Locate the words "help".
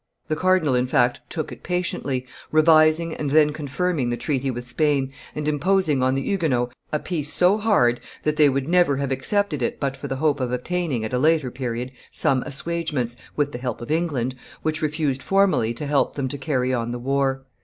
13.59-13.79, 15.85-16.15